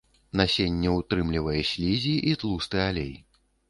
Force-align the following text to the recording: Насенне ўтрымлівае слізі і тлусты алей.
Насенне 0.39 0.89
ўтрымлівае 0.95 1.61
слізі 1.75 2.17
і 2.33 2.37
тлусты 2.43 2.87
алей. 2.91 3.19